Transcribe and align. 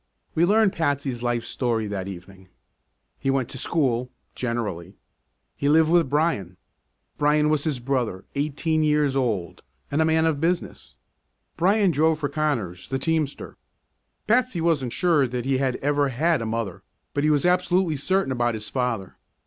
We 0.33 0.45
learned 0.45 0.73
Patsy's 0.73 1.21
life 1.21 1.43
story 1.45 1.85
that 1.85 2.07
evening. 2.07 2.49
He 3.19 3.29
went 3.29 3.49
to 3.49 3.59
school 3.59 4.09
generally. 4.33 4.95
He 5.55 5.69
lived 5.69 5.91
with 5.91 6.09
Brian. 6.09 6.57
Brian 7.19 7.51
was 7.51 7.65
his 7.65 7.79
brother, 7.79 8.25
eighteen 8.33 8.83
years 8.83 9.15
old, 9.15 9.61
and 9.91 10.01
a 10.01 10.05
man 10.05 10.25
of 10.25 10.41
business; 10.41 10.95
Brian 11.55 11.91
drove 11.91 12.17
for 12.17 12.29
Connors, 12.29 12.89
the 12.89 12.97
teamster. 12.97 13.57
Patsy 14.25 14.59
wasn't 14.59 14.91
sure 14.91 15.27
that 15.27 15.45
he 15.45 15.59
had 15.59 15.75
ever 15.83 16.07
had 16.09 16.41
a 16.41 16.47
mother, 16.47 16.81
but 17.13 17.23
he 17.23 17.29
was 17.29 17.45
absolutely 17.45 17.95
certain 17.95 18.31
about 18.31 18.55
his 18.55 18.69
father. 18.71 19.17